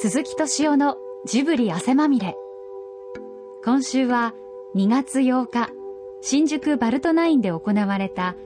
[0.00, 0.96] 鈴木敏夫の
[1.26, 2.36] ジブリ汗まみれ。
[3.64, 4.32] 今週は
[4.76, 5.70] 2月8日
[6.20, 8.36] 新宿バルトナインで行われた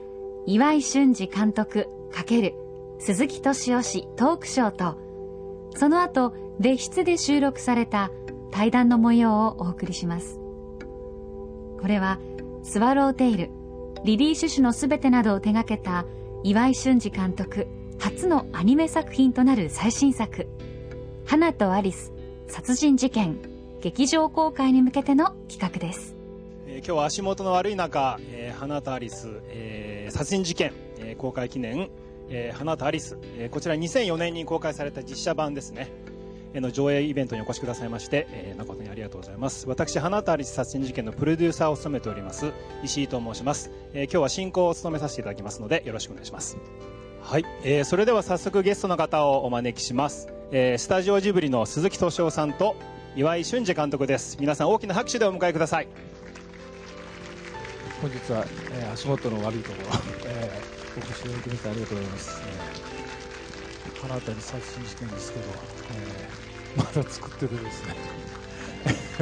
[0.47, 2.53] 岩井俊二監督×
[2.97, 4.97] 鈴木敏夫氏トークショーと
[5.75, 8.09] その後別室で収録された
[8.49, 10.39] 対談の模様をお送りします。
[11.79, 12.19] これは
[12.63, 13.51] スワローテイル
[14.03, 16.07] リリー・シュシュのすべてなどを手掛けた
[16.41, 17.67] 岩井俊二監督
[17.99, 20.47] 初のアニメ作品となる最新作
[21.25, 22.11] 「花とアリス
[22.47, 23.37] 殺人事件」
[23.81, 26.15] 劇場公開に向けての企画です、
[26.67, 31.89] えー、今日は足元の悪い中「えー、花とアリス、えー、殺人事件」えー、公開記念
[32.29, 35.89] 「えー、花とアリス」えー、こちら2004年に公開された実写版ですね。
[36.55, 39.67] の上映イベントにお越しくださいまして、えー、誠にありがとうございます。
[39.67, 42.51] 私花とアリス殺人事件のプロデューサーを務めております
[42.83, 46.57] 石井と申します、えー、今日は進行を務めさせていただきますのでよろしくお願いします。
[47.21, 52.75] はい、えー、それでは早速ゲストの方をお招きします、えー、スタジオジブリの鈴木敏夫さんと
[53.15, 54.37] 岩井俊二監督です。
[54.39, 55.87] 皆さん大きな拍手でお迎えください。
[57.99, 59.87] 本日は、えー、足元の悪いところ、
[60.27, 62.41] えー、お越しいただきましてありがとうございます、
[63.85, 65.45] えー、花当たり殺人事件ですけど、
[66.75, 67.95] えー、まだ作っててですね。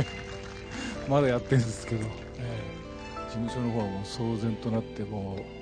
[1.08, 2.08] まだやってるんですけど、
[2.40, 5.62] えー、事務所の方はもう騒然となってもう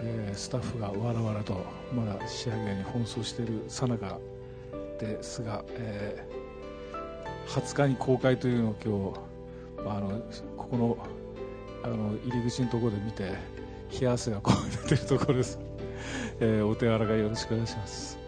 [0.00, 4.18] えー、スタッフがわらわらとまだ仕上げに奔走しているさなか
[4.98, 9.14] ですが、えー、20日に公開というのを
[9.76, 10.22] 今日、あ、の
[10.56, 10.98] ここの
[11.82, 13.32] あの入り口のところで見て
[14.00, 15.58] 冷や汗がこう出てるところです、
[16.40, 18.18] えー、お手柔らかよろしくお願いします。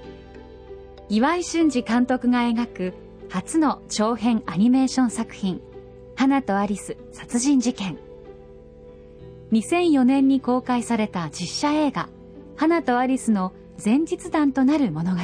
[1.08, 2.94] 岩井俊二監督が描く
[3.28, 5.60] 初の長編アニメーション作品
[6.14, 7.98] 「花とアリス殺人事件」
[9.50, 12.08] 2004年に公開された実写映画
[12.54, 13.52] 「花とアリス」の
[13.84, 15.20] 前日談となる物語。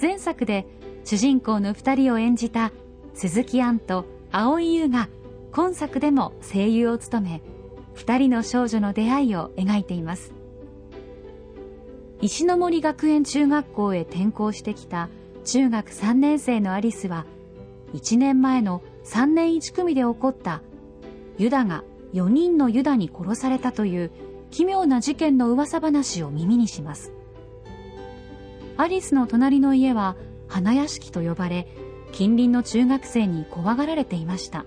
[0.00, 0.66] 前作で
[1.04, 2.72] 主人公の2人を演じた
[3.12, 5.08] 鈴木杏と蒼井優が
[5.52, 7.42] 今作でも声優を務め
[7.96, 10.32] 2人の少女の出会いを描いています。
[12.22, 15.08] 石森学園中学校へ転校してきた
[15.44, 17.26] 中学3年生のアリスは
[17.94, 20.62] 1年前の3年1組で起こった
[21.38, 24.10] ユダが4人のユダに殺されたという
[24.50, 27.12] 奇妙な事件の噂話を耳にします。
[28.76, 30.16] アリスの隣の家は
[30.48, 31.68] 花屋敷と呼ばれ
[32.12, 34.64] 近隣の中学生に怖がられていました。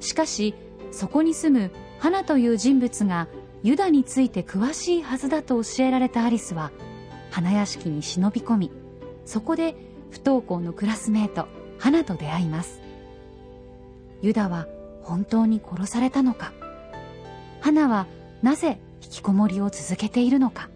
[0.00, 0.54] しかし
[0.90, 3.28] そこに住む花という人物が
[3.62, 6.70] ユダについて詳しいはずだと教えられたアリスは
[7.30, 8.72] 花屋敷に忍び込み
[9.24, 9.74] そこで
[10.10, 11.46] 不登校のクラスメート
[11.78, 12.80] 花と出会います。
[14.22, 14.66] ユダは
[15.02, 16.52] 本当に殺されたのか？
[17.60, 18.06] 花は
[18.42, 20.70] なぜ引きこもりを続けているのか？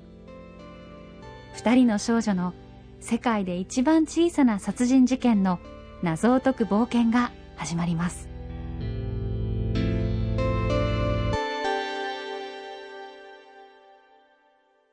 [1.54, 2.54] 二人の少女の
[3.00, 5.58] 世界で一番小さな殺人事件の
[6.02, 8.28] 謎を解く冒険が始まります。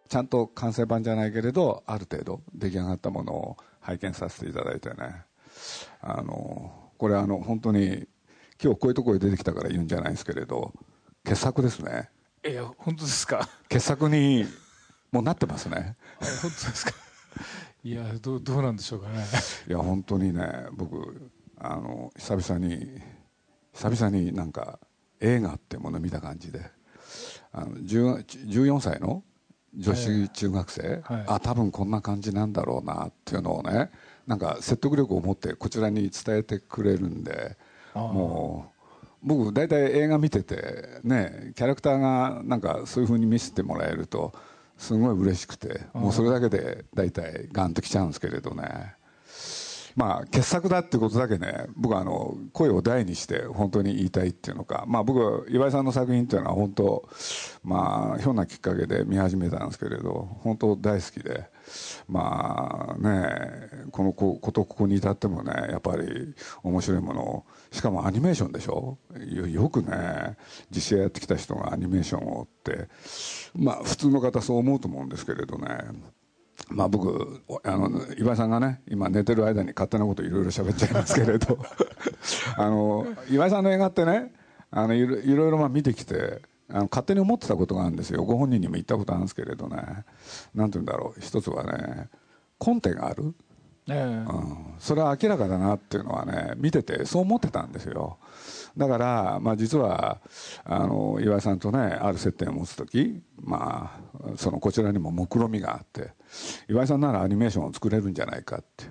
[0.07, 4.95] ちゃんと完成版じゃないけれどある程度出来上がったものを拝見させていただいてね。
[6.01, 8.07] あのこれあの本当に
[8.61, 10.73] 今日こういうところに出てきたから言うんじゃないですけれど
[11.23, 12.09] 傑作ですね。
[12.43, 13.47] いや本当ですか？
[13.69, 14.45] 傑作に
[15.11, 15.95] もうなってますね。
[16.19, 16.91] 本当ですか？
[17.83, 19.23] いやどどうなんでしょうかね。
[19.67, 23.01] いや本当にね僕あの久々に
[23.73, 24.79] 久々になんか
[25.19, 26.61] 映画ってものを見た感じで。
[27.51, 29.23] あの14歳の
[29.75, 31.01] 女子中学生、はい。
[31.17, 33.89] はい、あ多分こんな感じなんだろうなっていうのをね
[34.27, 37.57] なんか説得力を持ってこちらに伝えてくれるんで
[37.95, 38.71] も
[39.23, 44.33] う僕大体映画見ててねキャラクターがなんかそういうふうに見せてもらえると
[44.79, 45.81] すごい嬉しくて。
[45.93, 48.95] もうそれだけで大体ガンときちゃうんですけれどね
[49.95, 57.09] まあ傑作だってことだけね僕はあの声を大にして本当に言いたいっていうのかまあ僕は岩井さんの作品っていうのは本当
[57.63, 61.45] まあひょんなきっかけで見始めたんですけれど本当大好きで
[62.07, 66.33] まあねこのことここに至ってもねやっぱり
[66.63, 68.97] 面白いものをしかもアニメーションでしょ？
[69.47, 70.37] よくね
[70.71, 72.87] 実写やってきた人がアニメーションをって
[73.55, 75.67] まあ普通の方そう思うと思うんですけれどね。
[76.89, 81.57] 僕あの岩井さんがね今寝てる間に勝手なこといろいろ喋っちゃいますけれど。
[82.57, 84.33] あの岩井さんの映画ってね
[84.71, 88.23] あのいろいろまあ見てきてあの勝手に思ってたことがあるんですよ。
[88.23, 89.77] ご本人にも言ったことあるんですけれどね。
[90.53, 91.19] 何て言うんだろう。
[91.19, 92.09] 一つはね
[92.63, 93.33] 根底がある、
[93.89, 98.17] えー、うん、それは明らかだなっていうのはね見ててそう思ってたんですよ。
[98.77, 100.19] だから、まあ、実は
[100.63, 106.11] あの岩井さんとねある接点を持つ時、まあ、そのこちらにも目論見みがあって
[106.69, 108.85] 岩井さんならアニメーションを作れるんじゃないかって。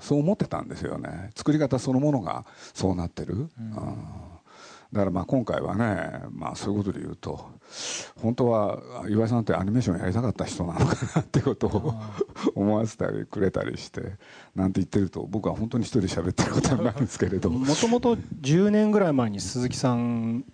[0.00, 1.30] そう思ってたんですよね。
[1.36, 2.44] 作り方そのものが
[2.74, 3.48] そうなってる、うん
[4.92, 7.50] だからまあ今回はね、まあ、そういうことで言うと
[8.20, 8.78] 本当は
[9.08, 11.94] 岩井さんってアニメーションやりたかった人なのかなってことを
[12.54, 14.02] 思わせたりくれたりして
[14.54, 17.48] なんて言ってると僕は本当に一人喋ってることになるんですけれど。
[17.48, 20.44] もともと10年ぐらい前に鈴木さん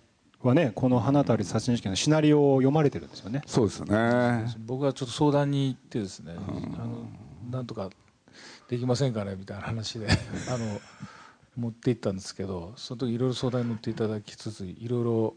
[0.41, 3.41] はねこの「花たり殺人事件」のシナリオを読まれてるんですよね。
[3.45, 4.45] そうですね。
[4.59, 7.09] 僕はちょっと相談に行ってですね、あの
[7.51, 7.89] なんとか
[8.69, 10.07] できませんかねみたいな話で。
[10.47, 10.79] あの
[11.59, 15.35] 持って行ったんですけどその時いろいろ相談に乗っていただきつついろいろ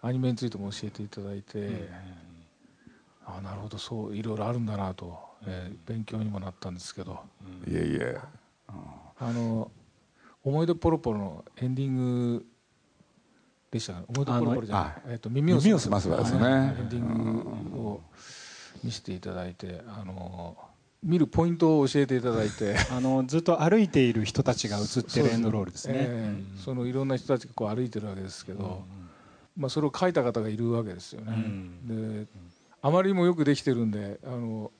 [0.00, 1.88] アニメについても教えていただいて、うん、
[3.26, 7.18] ああなるほどそういろいろあるんだなと、えー、勉強にもなったんですけど、
[7.66, 8.18] うん、いえいえ、
[9.18, 9.70] あの
[10.44, 11.96] 「思い出ポロポロ」のエンディン
[12.36, 12.46] グ
[13.70, 16.76] でした思い出ポロポロじゃない、えー、と耳をすますですね。
[16.78, 18.00] エンディングを
[18.82, 20.56] 見せていただいてあの
[21.04, 22.76] 見るポイントを教えていただいて。
[22.90, 28.84] あのずっと歩いている人たちが映ってるエンドロールですね、えー、そのいろんな人たちがこう歩いてるわけですけど、
[29.56, 32.26] うん、まあ、それを書いた方がいるわけですよね、うん、で
[32.80, 34.70] あまりにもよくできてるんであの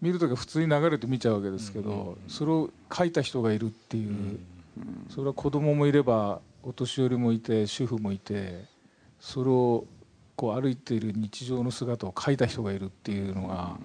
[0.00, 4.38] 見るときは普通に流れて見ちゃうわけですけど、それを書いた人がいるっていう、
[5.10, 8.64] それは子供もいればお年寄りもいて主婦もいて
[9.20, 9.84] それを
[10.36, 13.76] こう歩いている日常の姿を書いた人がいるっていうのが、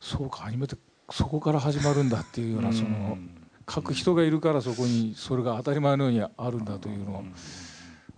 [0.00, 0.76] そうかアニメって
[1.10, 3.18] そこから始まるんだっていうようなその
[3.68, 7.22] 書く人がいるからそこにそれが当たり前のようにあるんだというの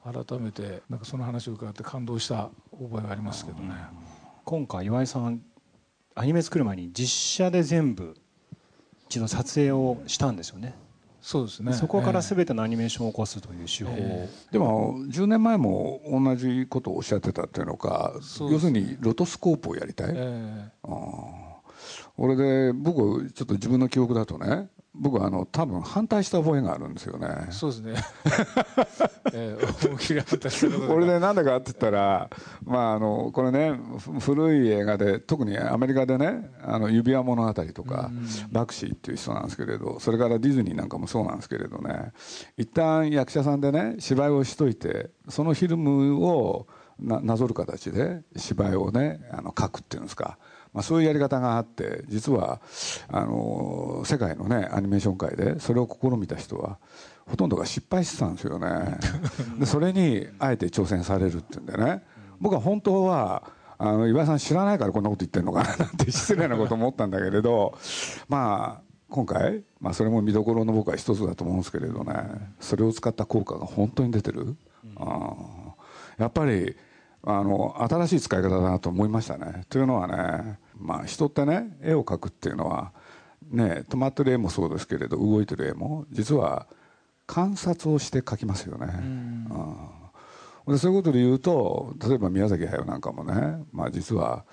[0.04, 3.74] を改めてなんかその話を伺って感動した覚えがありますけどね。
[4.44, 5.42] 今回岩井さん
[6.14, 8.16] アニメ作る前に実写で全部
[9.06, 10.74] 一度撮影をしたんですよね。
[11.20, 11.72] そうですね。
[11.74, 18.20] そこから全てのアニメーションを起こすという手法、えー、でも10年前も同じことをおっしゃってたっていうのか、ね、
[18.50, 21.49] 要するにロトスコープをやりたい、えー、あ
[22.16, 27.28] 俺で僕ちょっと自分の記憶だとね僕はあの多分反対した覚えがあるんですよね。
[27.50, 27.94] そうですね、
[30.92, 31.20] 俺で。
[31.20, 32.28] なんでかって言ったら、
[32.64, 33.78] まあ、あのこれね
[34.18, 38.10] 古い映画で特にアメリカでね「あの指輪物語」とか、
[38.50, 42.12] バクシーっていう人なんですけれどそれからディズニーなんかもそうなんですけれどね。
[42.56, 46.66] 一旦役者さんでね芝居をしといてそのフィルムを
[46.98, 50.24] ななぞる形で芝居をねあの書くっていうんですか。
[50.24, 50.49] まあ、
[50.82, 52.60] そういうやり方があって実は
[53.08, 56.78] あの世界のねアニメーション界でそれを試みた人は
[57.26, 58.98] ほとんどが失敗してたんですよね。
[59.58, 62.02] でそれにあえて挑戦されるっていうんでね。
[62.40, 63.42] 僕は本当は
[63.78, 67.78] あの岩井さん知らないからこんなこと言ってるのかななんて 失礼なこと思ったんだけれど
[68.28, 72.14] まあ今回、まあ、それも見どころの僕は一つだと思うんですけれどね。
[72.60, 74.56] それを使った効果が本当に出てる、
[74.96, 75.34] あ
[76.16, 76.76] やっぱり
[77.22, 79.64] あの新しい使い方だなと思いましたね。
[79.68, 82.92] というのはね、まあ、人ってね絵を描くっていうのは、
[83.50, 86.66] ね、止まってる絵もそうですけれど動いてる絵も実は
[87.26, 88.86] 観察をして描きますよね。
[90.66, 94.44] でそういうことで言うと例えば宮崎駿なんかもね、まあ、実は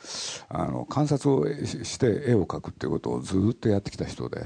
[0.49, 4.43] あの観察をして絵を描くっていうことをずっとやってきた人で、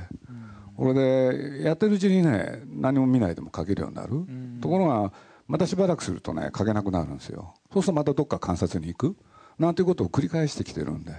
[0.76, 4.10] これでやってるうちにね何も見ないでも描けるようになる。
[4.60, 5.14] ところが
[5.52, 7.54] またしばらくするとね書けなくなるんですよ。
[7.74, 9.18] そうするとまたどっか観察に行く？
[9.60, 11.12] なんていうことを繰り返してきてるんで。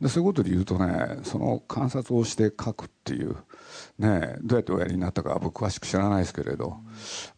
[0.00, 3.36] でそういうことで言うとねその観察をして書くっていう
[3.98, 6.78] ねどうやっておやりになったか僕詳しく知らないですけれど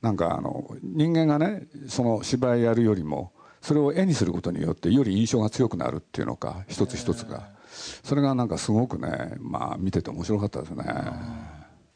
[0.00, 7.52] なんかあの人間がねその芝居やるよりもそれを絵にすることによってより印象が強くなるっていうのか一つ一つが。
[8.04, 10.84] それがなんかすごくねまあ見てて面白かったですね。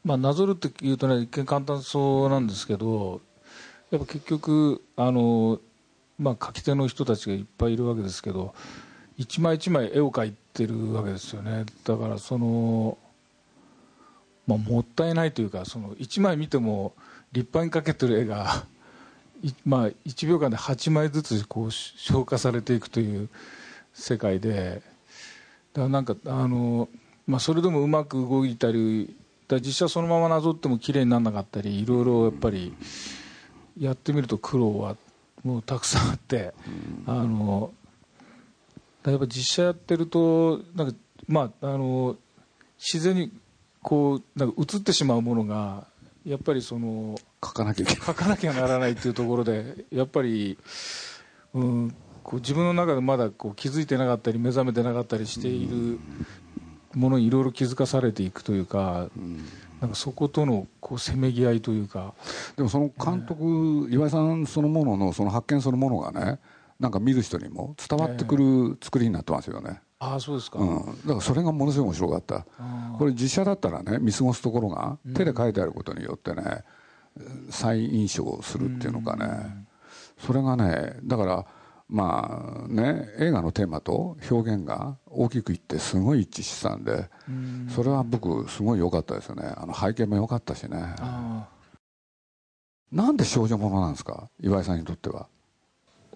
[0.03, 3.21] まあ、なぞるっていうとね一見簡単そうなんですけど
[3.91, 5.59] やっぱ結局あの、
[6.19, 8.53] まあ、書き手の人たちがいっぱいいるわけですけど
[9.17, 12.97] 一枚一枚絵を描いてるわけですよねだからその、
[14.47, 16.93] まあ、もったいないというかその1枚見ても
[17.31, 18.65] 立派に描けてる絵が
[19.65, 23.29] まあ、1秒間で8枚ずつこう消化されていくという
[23.93, 24.81] 世界で
[25.71, 26.89] だからなんかあの、
[27.25, 29.15] まあ、それでもうまく動いたり
[29.47, 32.73] だ実写そのままなぞっても綺麗にならなかったりいろいろやっぱり。
[33.77, 34.95] やってみると苦労は
[35.43, 36.53] もうたくさんあって、
[37.05, 37.71] あの
[39.05, 40.97] 例えば実写やってるとなんか、
[41.27, 42.17] まあ、あの
[42.77, 43.31] 自然に
[43.81, 45.87] こうなんか映ってしまうものが
[46.25, 50.57] やっぱりその書かなきゃ書かなきゃならないっていうところでやっぱり、
[51.53, 55.99] うん、こう自分の中でまだこう気づいてなかったり目覚めてなかったりしている
[56.93, 59.45] ものにいろいろ気づかされていくというか、うん、
[59.81, 62.13] なんかそことのこうせめぎ合いというか。
[62.57, 66.39] でもその監督、岩井さんそのもののその発見そのものがね
[66.79, 72.45] なんか見る人にも伝わってくる作りになってますよね、ああそうですか、うん、だからそれがものすごい面白かった。
[72.97, 76.63] これ実写だったらね見過ごすところが手で書いてあることによってね、
[77.49, 79.65] 再印象するっていうのかね、
[80.17, 81.45] それがねだから
[81.89, 87.09] まあね映画のテーマと表現が大きくいってすごい一致してたんで、
[87.73, 89.51] それは僕すごい良かったですよね。
[89.57, 90.95] あの背景も良かったしね。
[92.91, 94.29] なんで少女ものなんですか？
[94.39, 95.27] 岩井さんにとっては。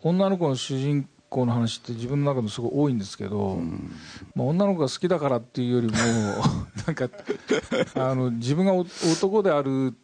[0.04, 3.60] 女の子の主人公の話って自分の中ですごい多いんですけど、
[4.36, 5.94] まあ、女の子が好きだからっていうよりも
[6.86, 7.10] なんか
[7.96, 9.96] あの自分が男である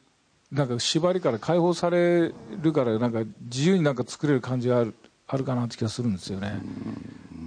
[0.52, 4.96] なんか縛りから解放されるからなんか自由になんか作れる感じがある
[5.32, 6.60] あるかなって気がするんですよね。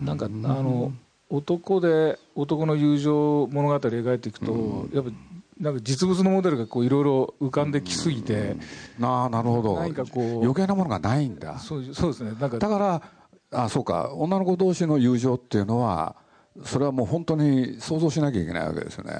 [0.02, 0.92] なんかあの
[1.28, 5.10] 男で男の友情物語を描いていくと、やっぱ
[5.60, 8.56] なんか実物のモデルがこういろいろ浮かんできすぎて、
[9.00, 9.80] ああなるほど。
[9.80, 11.58] 何かこう余計なものがないんだ。
[11.58, 12.32] そうそうですね。
[12.40, 13.02] なんかだから
[13.64, 14.12] あそうか。
[14.14, 16.14] 女の子同士の友情っていうのは
[16.64, 19.14] それはもう本当に想像しなきゃいけないわけですよね。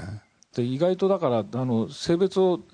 [0.54, 2.69] で意外とだからあの性別を、まあ、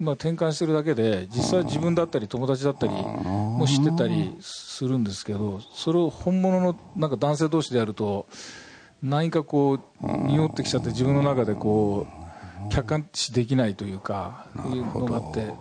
[0.00, 8.26] 転換してるだけで実際自分だったり友達だったりも知ってたりするんですけどそれを本物のなんか男性同士でやると
[9.02, 12.26] 何かこう匂ってきちゃって自分の中でこう
[12.68, 15.52] 客観視できないというかいうのがあって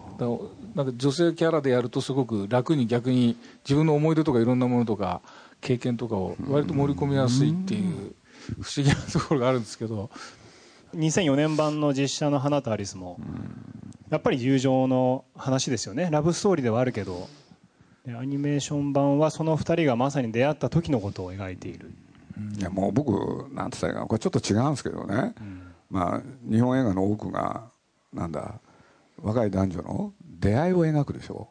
[0.75, 5.22] なんか女性キャラでやるとすごく楽に逆に自分の思い出とかいろんなものとか
[5.62, 8.15] 経験とかを割と盛り込みやすいっていう
[8.62, 10.10] 不思議なところがあるんですけど
[10.95, 13.19] 2004年版の実写の「花とアリス」も
[14.09, 16.09] やっぱり友情の話ですよね。
[16.11, 17.27] ラブストーリーではあるけど
[18.05, 21.91] でアニメーション版はその2人がまさに出会った時のことを描いている。
[22.57, 23.11] いやもう僕
[23.53, 24.07] なんて言ったらいいかな。
[24.07, 25.33] これちょっと違うんですけどね、
[25.89, 27.69] まあ、日本映画の多くが
[28.13, 28.59] なんだ
[29.21, 31.47] 若い男女の出会いを描くでしょ、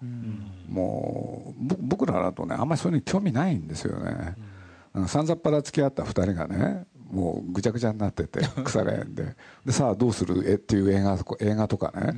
[0.68, 4.36] もうぼ僕らだとねあんまりそういうのに興味ないんですよね、
[5.06, 5.26] さん。
[5.26, 9.36] ざっぱら付き合った2人がねもうぐちゃぐちゃになってて腐れ縁で。
[9.64, 10.50] でさあどうする？
[10.50, 12.14] えっていう映画映画とかね、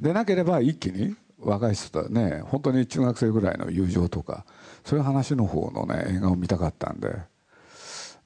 [0.00, 4.44] でなければ一気に若い人とね本当に中学生ぐらいの友情とか
[4.84, 7.08] そういう話の方のね映画を見たかったんで。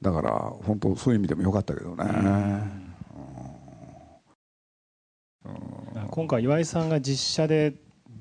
[0.02, 2.04] だから本当そういう意味でもよかったけどね、
[6.10, 7.74] 今回岩井さんが実写で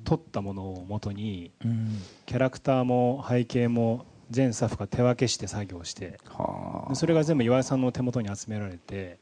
[0.04, 1.50] 撮ったものをもとに、
[2.24, 6.18] キャラクターも背景も全スタッフが手分けして作業して
[6.88, 9.18] でそれが全部岩井さんの手元に集められて、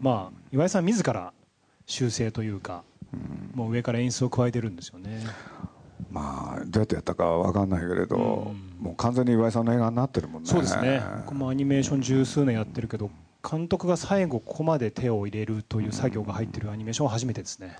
[0.00, 1.32] まあ岩井さん自ら
[1.86, 2.84] 修正というか、
[3.54, 5.20] もう上から演出を加えてるんですよね。
[6.10, 8.16] まあどうやってやったかわかんないけれど、
[8.78, 10.48] もう完全に岩井さんの映画になってるもんね。
[10.48, 11.02] そうですね。
[11.24, 13.10] 僕もアニメーション十数年やってるけど
[13.48, 17.76] 監督が最後ここまで手を入れるという作業が入ってるアニメーションは初めてですね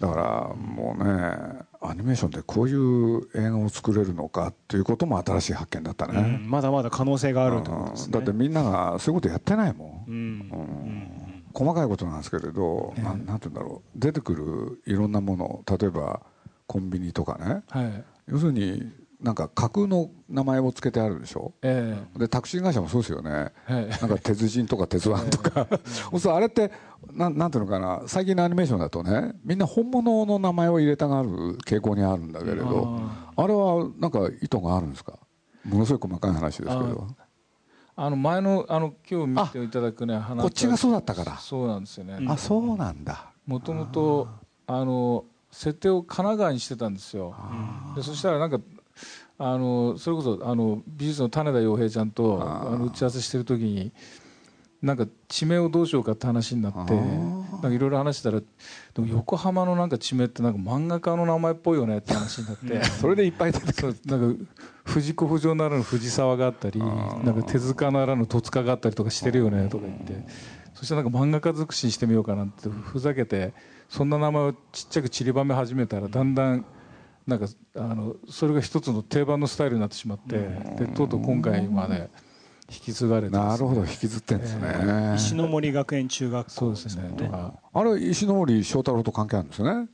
[0.00, 8.12] だからもうねアニメーションでこういう映画を作れるのかっていうことも新しい発見だったね、うんまだまだ可能性があるということですね。
[8.12, 11.44] だってみんながそういうことやってないもん、うん。
[11.52, 13.98] 細かいことなんですけれど、なんなんて言うんだろう。
[13.98, 16.22] 出てくるいろんなもの例えば
[16.66, 18.04] コンビニとかね、はい。
[18.28, 23.88] 要するになんか架空の名前を付けてあるでしょ、えでタクシー会社もそうですよね、はい。
[23.88, 26.70] なんか鉄人とか鉄腕とか、 そうするとあれって
[27.12, 33.00] なんなんていうのかな最近のアニメーションだとねみんな本物の名前を入れたがる傾向にあるんだけれど
[33.36, 35.18] あれはなんか意図があるんですか？
[35.64, 37.06] ものすごい細かい話ですけど。
[37.96, 41.38] あの前のあの今日見ていただくね花こっちがそうだったから。
[41.38, 42.26] そうなんですよね。
[42.28, 43.30] あそうなんだ。
[43.46, 44.28] もともと
[44.66, 47.36] あの設定を神奈川にしてたんですよ。
[47.94, 48.58] でそしたらなんか
[49.38, 53.92] あのそれこそあの美術の種田洋平ちゃんとあの打ち合わせしてる時に
[54.84, 58.46] なんか地名をどうしようかって話になっていろいろ話したらで
[58.98, 62.84] も横浜のなんか地名ってなんか漫画家の名前っぽいよねって話になって。
[62.84, 64.44] それでいっぱい出てくそうなんか
[64.84, 70.26] 藤子不二雄ならぬ藤沢があったりなんか手塚ならぬ戸塚があったりとかしてるよねとか言って。
[70.74, 73.54] そしてなんか漫画家尽くしにしてみようかなってふざけて
[73.88, 76.66] そんな名前をちっちゃく散りばめ始めたらだんだん
[77.26, 80.36] なんかあのそれが一つの定番のスタイルになってしまって
[80.78, 82.10] でとうとう今回まで
[82.70, 87.12] 引き継がれてなるほど引きずってんですね、石ノ森学園中学校そうですね。
[87.16, 89.88] とかあれ石森章太郎と関係あるんですよね。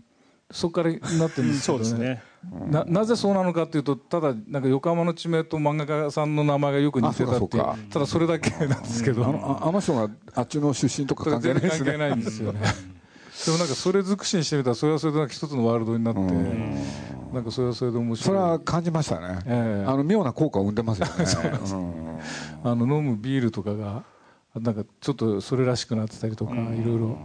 [0.52, 1.98] そこからなってるんですけどそうですね。
[1.98, 2.22] ね
[2.70, 7.58] ななぜそうなのかっていうとただなんか横浜の地名と漫画家さんの名前がよく似てたって
[7.90, 11.90] ただそれだけなんですけど、あのああの人があっちの出身とかそれ関係ないですね。
[11.90, 12.60] 全然関係ないんですよね
[13.46, 16.20] でもなんかそれ尽くしにしてみたらそれはそれで一つのワールドになって
[17.32, 18.26] なんかそれはそれで面白い。
[18.26, 19.86] それは感じましたね、ええ。
[19.86, 21.12] あの妙な効果を生んでますよね。
[22.64, 24.02] あの飲むビールとかが
[24.54, 27.16] なんかちょっとそれらしくなってたりとかいろいろ。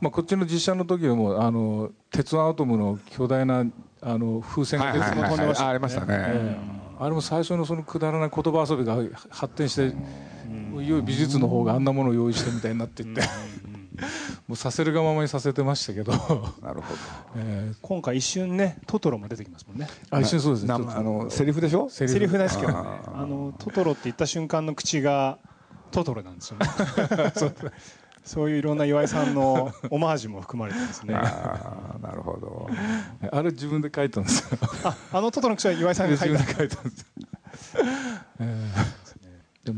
[0.00, 3.64] まあこっちの実写の時はもうあの鉄腕アトムの巨大な
[4.00, 5.56] あの風船がはいはいはいはい。
[5.56, 6.82] あありましたね、ええ。
[6.98, 8.96] あれも最初のそのくだらない言葉遊びが
[9.28, 13.22] 発展していよいよ美術の方があんなものを用意してみたいになっていって、
[14.48, 16.12] もうさせるがままにさせてましたけど。
[16.62, 16.98] なるほど、
[17.36, 17.76] えー。
[17.80, 19.88] 今回一瞬ねトトロも出てきますもんね。
[20.10, 21.88] あ一緒にそうですねあのセリフでしょ？
[21.88, 22.78] セセリフですけどね。
[23.14, 25.38] あのトトロって言った瞬間の口が
[25.90, 26.66] トトロなんですよね。
[27.34, 27.54] そう。
[28.24, 31.12] そういういろんな岩井さんのオマージュも含まれてますね。
[31.14, 32.68] ああなるほど。
[33.32, 34.58] あれ自分で書いたんですよ。
[34.84, 36.38] ああのトトロの口は岩井さんが書いた。
[36.38, 37.06] 自分で書いたんです
[38.38, 38.91] えー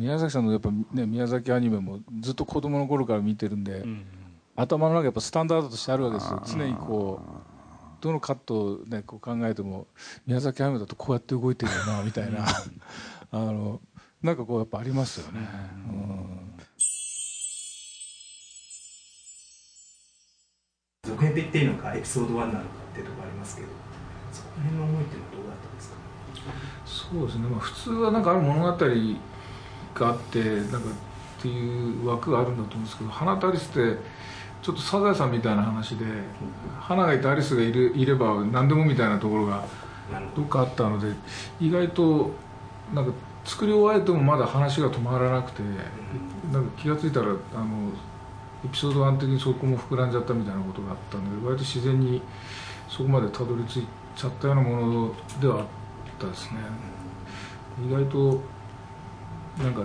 [0.04, 4.04] 宮崎さんのやっぱね宮崎アニメもずっと子供の頃から見てるんで、うん
[4.56, 6.40] 頭の中やっぱスタンダードとしてあるわけですよ。
[6.46, 7.28] 常にこう
[8.00, 9.88] どのカットを、ね、こう考えても
[10.28, 12.44] 宮崎アニメだとこうやって動いてるよなみたいな。
[13.32, 13.80] あの
[14.23, 15.40] なんかこうやっぱありますよね、
[15.88, 16.54] うん。
[21.02, 23.68] 続編と言っていいのかエピソード1なのかっていうところありますけど
[24.30, 25.96] そこら辺の思いっていうのはどうだったんですか？
[26.87, 28.87] そうですね、まあ、普通はなんかある物語
[29.94, 33.98] があってなんかっていう枠があるんだと思うんですけど「花とアリス」って
[34.62, 36.06] ちょっとサザエさんみたいな話で
[36.80, 39.62] 花がいてアリスがいるいれば何でもみたいなところが
[40.34, 40.42] ど。
[40.42, 41.14] っかあったので
[41.60, 42.30] 意外と
[42.94, 43.12] なんか
[43.44, 45.62] 作り終えてもまだ話が止まらなくて
[46.50, 47.90] なんか気が付いたらあの
[48.64, 52.22] エピソード1的にそこも膨らんじゃったみたいなことがあったので割と自然に
[52.88, 53.86] そこまでたどり着い
[54.16, 55.64] ちゃったようなものではあっ
[56.18, 56.60] たですね。
[57.86, 58.40] 意外と
[59.58, 59.82] なんか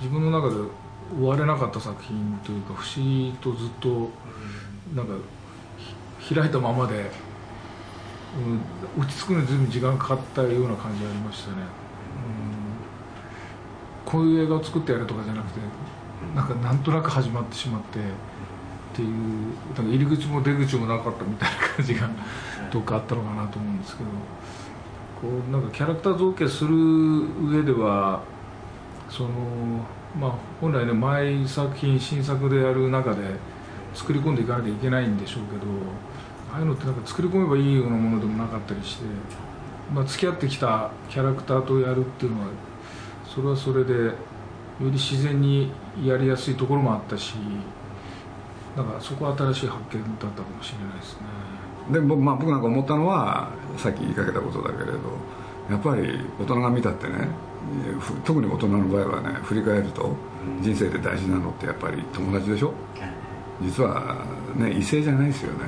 [0.00, 0.56] 自分の中で
[1.14, 4.10] 終われなかった作品というか不思議とずっと
[4.94, 5.14] なんか
[6.18, 7.10] ひ開いたままで、
[8.96, 11.56] うん、落ち着くのに随分時間かかったような感じがありましたね、
[14.04, 15.60] うん、こういう映画を作ってやるとかじゃなくて
[16.34, 18.02] なんかなんとなく始まってしまってっ
[18.94, 22.10] ていうなんか入り口も出口もなかったみたいな感じが
[22.72, 24.10] どっかあったのかなと思うんですけど
[25.20, 28.22] こうなんかキャラクター造形する上では
[29.08, 29.28] その
[30.18, 33.22] まあ本来ね毎作品新作でやる中で
[33.94, 35.66] 作り込んでいかなきゃいけないんでしょうけど
[36.52, 39.04] ああいうのってなんか作り込めばいいようなものでもなかったりして、
[39.92, 42.48] まあ、付き合ってきたキャラクターとやるっていうのは
[43.24, 44.12] それはそれでよ
[44.80, 45.72] り自然に
[46.04, 47.34] やりやすいところもあったし
[48.76, 51.20] なんかそこは新しい発見だったかもしれないですね。
[51.92, 54.98] で僕,、まあ、僕なんか思ったのはさっき言いかけたことだけれど
[55.70, 57.28] やっぱり大人が見たってね
[58.24, 60.14] 特に大人の場合はね振り返ると
[60.60, 62.72] 人生で大事なのってやっぱり友達でしょ？
[63.60, 64.24] 実は
[64.54, 65.64] ね異性じゃないですよね、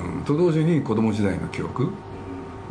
[0.00, 1.90] うん、と同時に子供時代の記憶。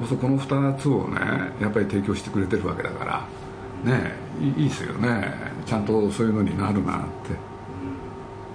[0.08, 1.20] そこの2つをね
[1.60, 3.28] やっぱり提供してくれてるわけだから
[3.84, 5.34] ねいいいですよね。
[5.66, 7.02] ちゃんとそういうのになるなっ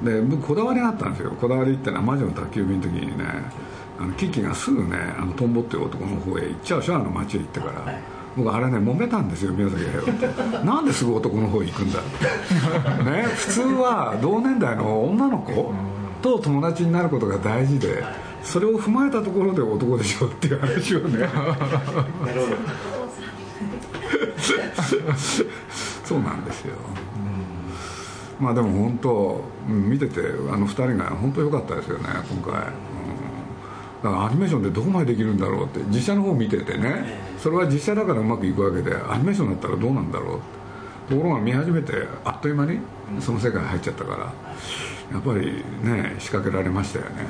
[0.03, 0.11] て。
[0.11, 1.31] で僕こだわりがあったんですよ。
[1.33, 3.25] こだわりってのは魔女の宅急便の時にね
[3.99, 6.95] あのキキがすぐねあのトンボっていう男の方へ行っちゃうでしょ？
[6.97, 7.99] あの街へ行ってから、
[8.37, 10.03] 僕あれね揉めたんですよ宮崎駿
[10.59, 13.11] となんですぐ男の方へ行くんだって。
[13.11, 15.73] ね普通は同年代の女の子
[16.23, 18.03] と友達になることが大事で
[18.43, 21.19] それを踏まえたところで男でしょっていう話をね。
[21.19, 21.65] なるほど。
[26.05, 26.75] そうなんですよ、
[28.39, 30.21] まあでも本当、うん見てて
[30.53, 32.73] あの2人が本当良かったですよね今回、うん。
[34.03, 40.41] だからアニメーションでどこまでできるんだろうって実写の方見ててねそれは実写だからうまくいくわけでアニメーションだったらどうなんだろう。
[41.09, 41.93] ところが見始めて
[42.25, 42.81] あっという間に
[43.21, 44.19] その世界入っちゃったから
[45.13, 47.27] やっぱりね仕掛けられましたよね。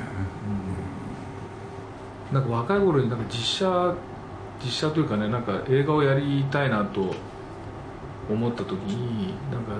[2.31, 3.95] なんか若い頃になんか実写
[4.63, 7.13] 実写というかねなんか映画をやりたいなと
[8.29, 9.73] 思った時になんか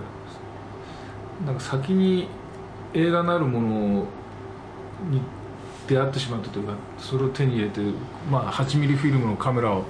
[1.45, 2.27] なんか先に
[2.93, 4.05] 映画なるもの
[5.09, 5.21] に
[5.87, 7.81] 出会ってしまったというかそれを手に入れて、
[8.29, 9.83] まあ、8ミリフィルムのカメラを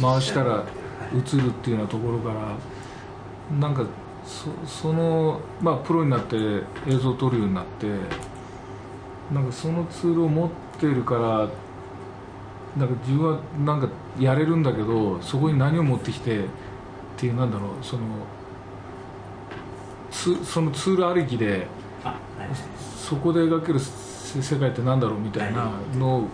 [0.00, 0.64] 回したら
[1.12, 2.56] 映るっていうようなところから
[3.58, 3.86] なんか
[4.24, 6.36] そその、まあ、プロになって
[6.88, 7.86] 映像を撮るようになって
[9.32, 11.48] なんかそのツールを持ってるから
[12.76, 16.48] なんか自分はなんかやれるんだけどそこに何を持ってきてっ
[17.16, 18.02] ていうなんだろうその
[20.10, 21.66] つそのツールありきで
[22.96, 26.28] そこで描けるせ世界ってなんだろうみたいなのを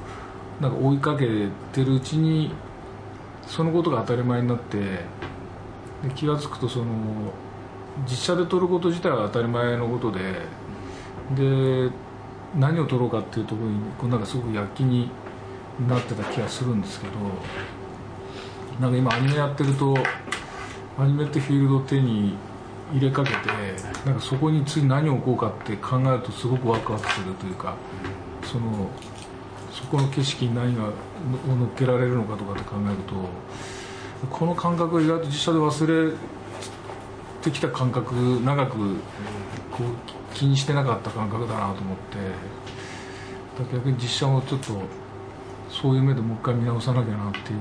[0.60, 1.26] なんか追いかけ
[1.72, 2.52] てるうちに
[3.46, 6.84] そのことが当たり前になってで気が付くとその
[8.08, 10.20] 実写で撮ること自体は当たり前のことで
[11.36, 11.90] で
[12.58, 15.10] 何を撮ろうかっていうところにこうなんかすごく躍起に
[15.88, 17.12] なってた気がするんですけど
[18.80, 19.94] なんか今アニメやってると
[20.98, 22.34] アニメってフィールドを手に
[22.92, 23.36] 入れかけて
[24.04, 27.76] なんかそこに次何を置こうかって考えるとすごくワクワクするというか
[28.44, 28.90] その
[29.72, 30.88] そこの景色に何がを
[31.56, 36.14] 乗っけられるのかとかって考えるとこの感覚を意外と実写で忘れ
[37.42, 38.76] てきた感覚長く
[39.70, 44.80] こう気にしてなかった感覚だなと思って逆に実写をちょっと
[45.70, 47.58] そういう目でもう一回見直さなきゃなっていう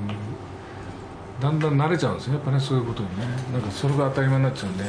[1.41, 2.35] だんだん慣れちゃうんですね。
[2.35, 3.25] やっぱねそういうことにね。
[3.51, 4.83] なんかそれが当たり前になっちゃうんで。
[4.83, 4.87] い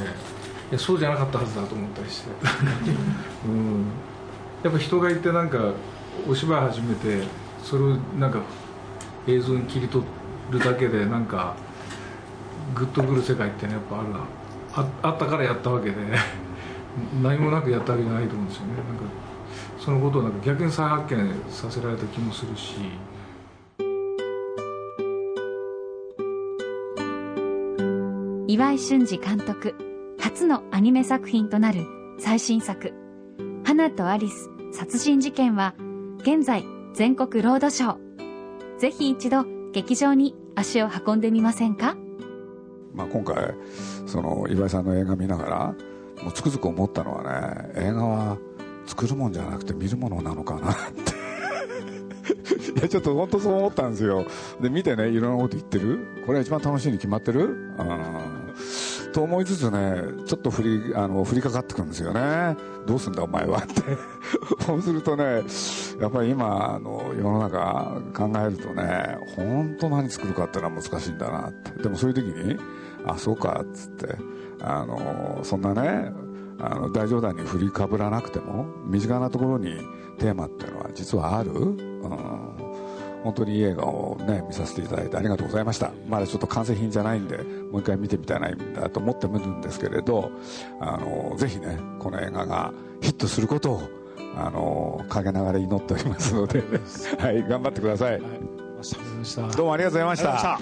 [0.75, 2.31] やそうじゃなかったはずだと思ったりして、
[3.47, 3.85] うん、
[4.63, 5.59] やっぱ人がいてなんか
[6.27, 7.25] お芝居始めて
[7.63, 8.41] それをなんか
[9.27, 10.03] 映像に切り取
[10.51, 11.55] るだけでなんか
[12.75, 14.07] グッとくる世界ってねやっぱある
[15.03, 15.97] ああったからやったわけで。
[17.23, 18.73] 何もなくやったわけじゃないと思うんですよね。
[18.77, 19.03] なんか
[19.79, 22.77] そのことをなんか逆に再発見させられた気もするし
[28.53, 29.75] 岩井俊二監督
[30.21, 31.87] 初のアニメ作品となる
[32.19, 32.93] 最新作
[33.65, 35.75] 「花とアリス殺人事件」は
[36.19, 36.63] 現在
[36.93, 38.79] 全国ロードショー。
[38.79, 41.97] ぜひ一度劇場に足を運んでみませんか？
[42.93, 43.55] まあ、今回
[44.05, 45.75] その岩井さんの映画見ながら
[46.23, 48.37] もうつくづく思ったのはね映画は
[48.85, 51.23] 作るもんじゃなくて見るものなのかなって。
[52.79, 54.27] いやちょっと本当そう思ったんですよ。
[54.61, 56.01] で見てねいろんなこと言ってる。
[56.27, 57.47] これが一番楽しいに決まってる？
[57.47, 58.42] うん
[59.13, 62.57] と思いつつねちょっと振りあの振りかかってくるんですよね。
[62.87, 63.83] どうすんだお前はって。
[64.65, 65.43] そうするとね
[66.01, 71.83] やっぱり今の世の中考えるとね本当何作るかっていうのは難しいんだなって。
[71.83, 72.57] でもそういう時に
[73.07, 74.17] あそうかっつって
[74.61, 76.13] あのそんなね
[76.59, 79.77] あの大冗談に振りかぶらなくても身近なところに
[80.19, 82.62] テーマっていうのは実はある、うん、
[83.23, 85.93] 本当にいい映画をね見させていただいてありがとうございました。
[86.09, 90.31] まだちょっと完成品じゃないんでもう一回見てみたいんだと思ってもるんですけれど
[90.81, 93.83] あのぜひねこの映画がヒットすることを
[94.37, 96.63] あの陰ながら祈っておりますので
[97.19, 97.43] はい。
[97.43, 98.23] 頑張ってください、はい、
[99.57, 100.59] どうもありがとうございました。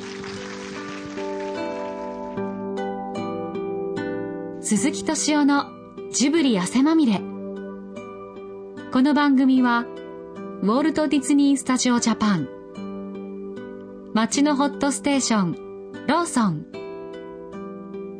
[4.62, 5.64] 鈴木敏夫の
[6.12, 7.20] ジブリ汗まみれ。
[8.92, 9.84] この番組は
[10.62, 12.46] ウォルト・ディズニー・スタジオ・ジャパン。
[14.12, 15.52] 街のホットステーション
[16.06, 16.66] ローソン。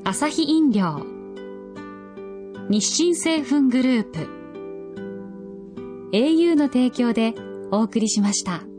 [0.05, 1.05] 朝日飲料。
[2.71, 4.27] 日清製粉グループ。
[6.13, 7.35] au の提供で
[7.71, 8.70] お送りしました。